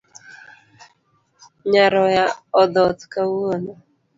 Nyaroya 1.71 2.25
odhoth 2.61 3.01
kawuono. 3.13 3.73